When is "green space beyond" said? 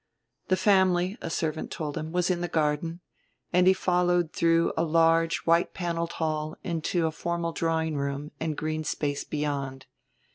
8.57-9.85